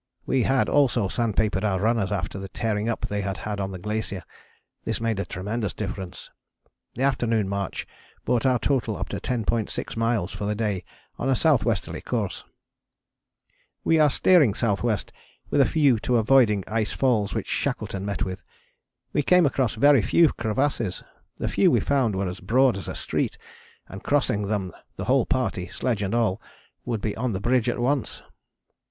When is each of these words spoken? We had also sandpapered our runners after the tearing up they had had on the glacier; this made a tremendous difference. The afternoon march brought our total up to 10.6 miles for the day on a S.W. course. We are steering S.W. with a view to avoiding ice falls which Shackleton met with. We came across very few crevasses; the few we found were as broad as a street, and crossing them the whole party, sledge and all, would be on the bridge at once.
We 0.25 0.41
had 0.41 0.67
also 0.67 1.07
sandpapered 1.07 1.63
our 1.63 1.79
runners 1.79 2.11
after 2.11 2.39
the 2.39 2.49
tearing 2.49 2.89
up 2.89 3.01
they 3.05 3.21
had 3.21 3.37
had 3.37 3.59
on 3.59 3.69
the 3.69 3.77
glacier; 3.77 4.23
this 4.83 4.99
made 4.99 5.19
a 5.19 5.25
tremendous 5.25 5.73
difference. 5.75 6.31
The 6.95 7.03
afternoon 7.03 7.47
march 7.47 7.85
brought 8.25 8.43
our 8.43 8.57
total 8.57 8.97
up 8.97 9.09
to 9.09 9.19
10.6 9.19 9.95
miles 9.95 10.31
for 10.31 10.45
the 10.45 10.55
day 10.55 10.83
on 11.19 11.27
a 11.29 11.33
S.W. 11.33 12.01
course. 12.03 12.43
We 13.83 13.99
are 13.99 14.09
steering 14.09 14.55
S.W. 14.55 14.97
with 15.51 15.61
a 15.61 15.65
view 15.65 15.99
to 15.99 16.17
avoiding 16.17 16.63
ice 16.65 16.93
falls 16.93 17.35
which 17.35 17.45
Shackleton 17.47 18.03
met 18.03 18.23
with. 18.23 18.43
We 19.13 19.21
came 19.21 19.45
across 19.45 19.75
very 19.75 20.01
few 20.01 20.29
crevasses; 20.29 21.03
the 21.37 21.47
few 21.47 21.69
we 21.69 21.79
found 21.79 22.15
were 22.15 22.27
as 22.27 22.39
broad 22.39 22.75
as 22.75 22.87
a 22.87 22.95
street, 22.95 23.37
and 23.87 24.03
crossing 24.03 24.47
them 24.47 24.71
the 24.95 25.05
whole 25.05 25.27
party, 25.27 25.67
sledge 25.67 26.01
and 26.01 26.15
all, 26.15 26.41
would 26.85 27.01
be 27.01 27.15
on 27.15 27.33
the 27.33 27.39
bridge 27.39 27.69
at 27.69 27.77
once. 27.77 28.23